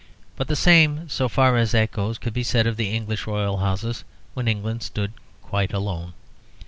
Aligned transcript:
But 0.35 0.47
the 0.47 0.55
same, 0.55 1.07
so 1.09 1.29
far 1.29 1.57
as 1.57 1.73
that 1.73 1.91
goes, 1.91 2.17
could 2.17 2.33
be 2.33 2.41
said 2.41 2.65
of 2.65 2.75
the 2.75 2.89
English 2.89 3.27
royal 3.27 3.57
houses 3.57 4.03
when 4.33 4.47
England 4.47 4.81
stood 4.81 5.13
quite 5.43 5.73
alone. 5.73 6.13